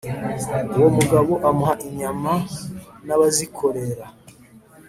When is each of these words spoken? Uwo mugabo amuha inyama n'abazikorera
Uwo 0.77 0.89
mugabo 0.97 1.33
amuha 1.49 1.73
inyama 1.89 2.33
n'abazikorera 3.05 4.05